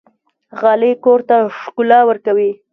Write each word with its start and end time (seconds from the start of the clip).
غالۍ 0.61 0.91
کور 1.03 1.19
ته 1.29 1.35
ښکلا 1.59 1.99
ورکوي. 2.09 2.49